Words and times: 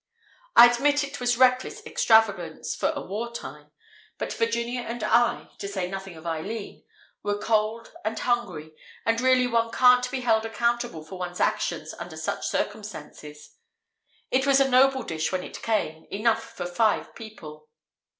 I 0.55 0.67
admit 0.67 1.03
it 1.03 1.19
was 1.19 1.37
reckless 1.37 1.85
extravagance 1.85 2.73
for 2.75 2.91
war 3.07 3.31
time, 3.31 3.69
but 4.17 4.33
Virginia 4.33 4.79
and 4.81 5.03
I, 5.03 5.49
to 5.59 5.67
say 5.67 5.87
nothing 5.87 6.15
of 6.15 6.25
Eileen, 6.25 6.83
were 7.21 7.37
cold 7.37 7.93
and 8.03 8.17
hungry, 8.17 8.73
and 9.05 9.21
really 9.21 9.45
one 9.45 9.69
can't 9.69 10.09
be 10.09 10.21
held 10.21 10.43
accountable 10.43 11.03
for 11.03 11.19
one's 11.19 11.39
actions 11.39 11.93
under 11.99 12.17
such 12.17 12.47
circumstances. 12.47 13.57
It 14.31 14.47
was 14.47 14.59
a 14.59 14.67
noble 14.67 15.03
dish 15.03 15.31
when 15.31 15.43
it 15.43 15.61
came, 15.61 16.07
enough 16.09 16.41
for 16.41 16.65
five 16.65 17.13
people. 17.13 17.69